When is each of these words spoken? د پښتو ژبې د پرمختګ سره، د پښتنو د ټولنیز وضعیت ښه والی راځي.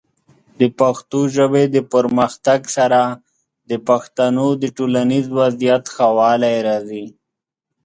د 0.59 0.61
پښتو 0.79 1.19
ژبې 1.35 1.63
د 1.75 1.77
پرمختګ 1.93 2.59
سره، 2.77 3.01
د 3.69 3.71
پښتنو 3.89 4.47
د 4.61 4.63
ټولنیز 4.77 5.25
وضعیت 5.39 5.83
ښه 5.95 6.07
والی 6.19 6.55
راځي. 6.67 7.05